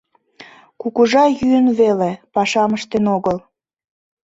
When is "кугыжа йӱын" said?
0.81-1.67